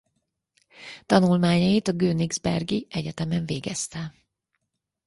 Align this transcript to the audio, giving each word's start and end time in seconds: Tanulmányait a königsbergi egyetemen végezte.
Tanulmányait 1.05 1.87
a 1.87 1.95
königsbergi 1.95 2.87
egyetemen 2.89 3.45
végezte. 3.45 4.13